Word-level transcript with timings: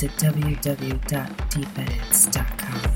visit 0.00 0.16
www.deepedits.com. 0.18 2.89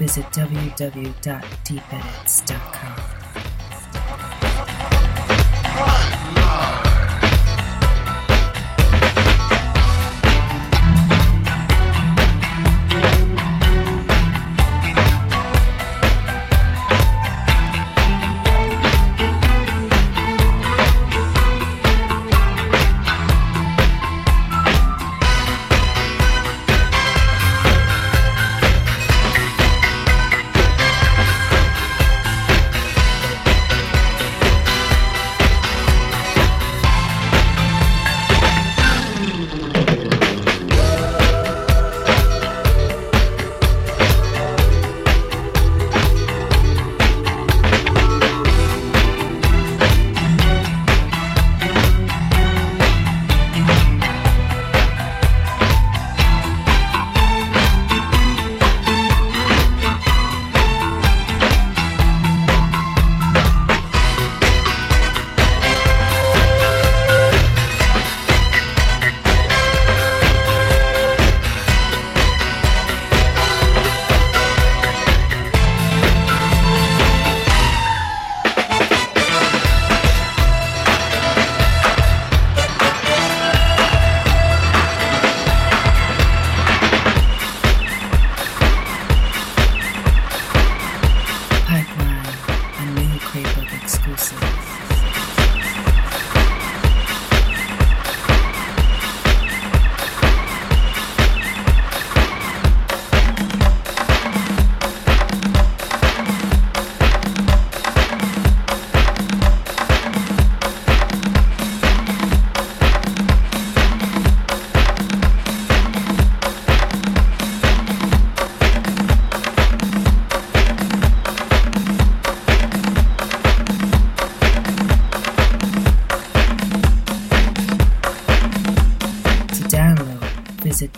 visit 0.00 0.24
www.deepedits.com. 0.32 2.99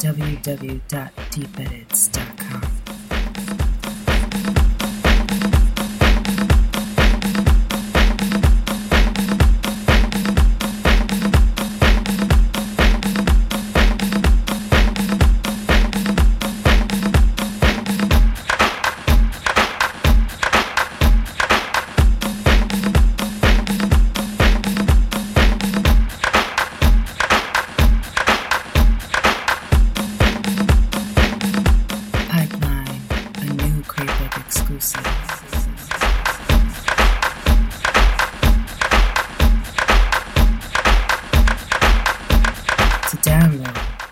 www.deepedits.com. 0.00 2.31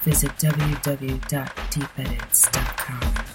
visit 0.03 0.33
www.deepedits.com. 0.39 3.30